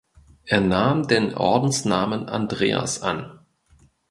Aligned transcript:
Er 0.45 0.61
nahm 0.61 1.05
den 1.07 1.35
Ordensnamen 1.35 2.27
Andreas 2.27 3.03
an. 3.03 3.45